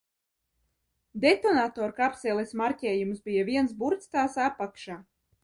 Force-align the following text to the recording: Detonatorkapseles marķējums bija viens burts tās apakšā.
Detonatorkapseles 1.25 2.55
marķējums 2.63 3.21
bija 3.29 3.45
viens 3.53 3.77
burts 3.85 4.13
tās 4.17 4.41
apakšā. 4.49 4.99